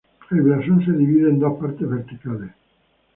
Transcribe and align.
El 0.31 0.41
blasón 0.41 0.83
se 0.83 0.93
divide 0.93 1.29
en 1.29 1.37
dos 1.37 1.59
partes 1.59 1.87
verticales. 1.87 2.49